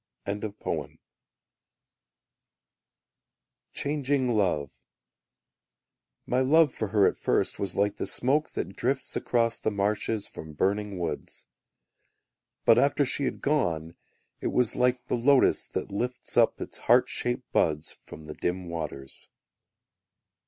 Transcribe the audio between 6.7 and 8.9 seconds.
for her at first was like the smoke that